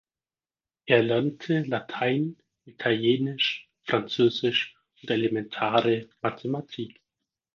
Er 0.87 1.03
lernte 1.03 1.59
Latein, 1.61 2.37
Italienisch, 2.65 3.69
Französisch 3.83 4.75
und 5.03 5.11
elementare 5.11 6.09
Mathematik. 6.23 6.99